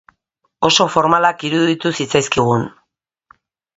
Oso 0.69 0.87
formalak 0.93 1.45
iruditu 1.49 1.93
zitzaizkigun. 1.99 2.65